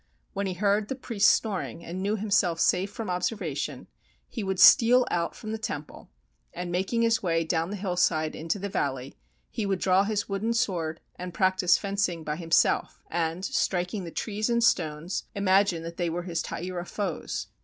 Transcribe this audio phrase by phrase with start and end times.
[0.33, 3.85] When he heard the priests snoring, and knew himself safe from observation,
[4.27, 6.09] he would steal out from the temple,
[6.55, 9.15] and, making his way down the hillside into the valley,
[9.51, 14.49] he would draw his wooden sword and practice fencing by himself, and, striking the trees
[14.49, 17.47] and the stones, imagine 306 THE STORY OF YOSHITSUNE that they were his Taira foes.